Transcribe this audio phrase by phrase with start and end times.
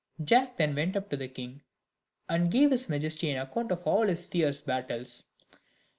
[0.23, 1.61] Jack then went up to the king,
[2.27, 5.25] and gave his majesty an account of all his fierce battles.